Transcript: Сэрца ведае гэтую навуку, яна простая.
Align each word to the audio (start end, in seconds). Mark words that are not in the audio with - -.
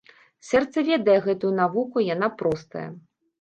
Сэрца 0.47 0.83
ведае 0.87 1.17
гэтую 1.27 1.51
навуку, 1.59 1.97
яна 2.15 2.31
простая. 2.41 2.89